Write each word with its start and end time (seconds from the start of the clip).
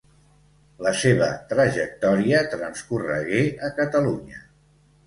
La 0.87 0.93
seva 1.01 1.27
trajectòria 1.51 2.41
transcorregué 2.55 3.47
a 3.71 3.73
Catalunya. 3.79 4.47